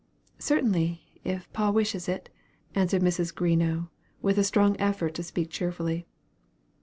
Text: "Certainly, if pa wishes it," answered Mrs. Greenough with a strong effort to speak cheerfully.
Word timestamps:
"Certainly, 0.39 1.03
if 1.23 1.47
pa 1.53 1.69
wishes 1.69 2.09
it," 2.09 2.29
answered 2.73 3.03
Mrs. 3.03 3.31
Greenough 3.35 3.85
with 4.19 4.39
a 4.39 4.43
strong 4.43 4.75
effort 4.79 5.13
to 5.13 5.21
speak 5.21 5.51
cheerfully. 5.51 6.07